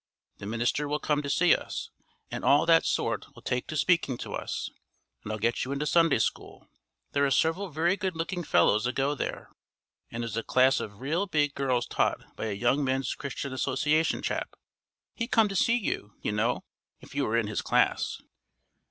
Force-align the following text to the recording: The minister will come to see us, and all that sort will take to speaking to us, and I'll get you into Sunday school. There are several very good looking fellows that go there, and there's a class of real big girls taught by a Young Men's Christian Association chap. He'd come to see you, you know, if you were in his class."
The 0.39 0.47
minister 0.47 0.87
will 0.87 0.97
come 0.97 1.21
to 1.21 1.29
see 1.29 1.55
us, 1.55 1.91
and 2.31 2.43
all 2.43 2.65
that 2.65 2.87
sort 2.87 3.27
will 3.35 3.43
take 3.43 3.67
to 3.67 3.77
speaking 3.77 4.17
to 4.17 4.33
us, 4.33 4.71
and 5.21 5.31
I'll 5.31 5.37
get 5.37 5.63
you 5.63 5.71
into 5.71 5.85
Sunday 5.85 6.17
school. 6.17 6.67
There 7.11 7.23
are 7.23 7.29
several 7.29 7.69
very 7.69 7.95
good 7.97 8.15
looking 8.15 8.43
fellows 8.43 8.85
that 8.85 8.95
go 8.95 9.13
there, 9.13 9.51
and 10.09 10.23
there's 10.23 10.35
a 10.35 10.41
class 10.41 10.79
of 10.79 11.01
real 11.01 11.27
big 11.27 11.53
girls 11.53 11.85
taught 11.85 12.35
by 12.35 12.47
a 12.47 12.53
Young 12.53 12.83
Men's 12.83 13.13
Christian 13.13 13.53
Association 13.53 14.23
chap. 14.23 14.55
He'd 15.13 15.27
come 15.27 15.47
to 15.49 15.55
see 15.55 15.77
you, 15.77 16.15
you 16.23 16.31
know, 16.31 16.63
if 16.99 17.13
you 17.13 17.23
were 17.25 17.37
in 17.37 17.45
his 17.45 17.61
class." 17.61 18.19